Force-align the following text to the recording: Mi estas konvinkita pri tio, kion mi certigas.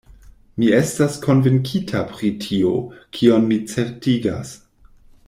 Mi 0.61 0.69
estas 0.77 1.17
konvinkita 1.25 2.01
pri 2.13 2.31
tio, 2.45 2.73
kion 3.19 3.47
mi 3.53 3.63
certigas. 3.75 4.57